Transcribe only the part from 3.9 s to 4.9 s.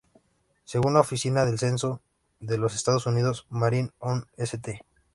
on St.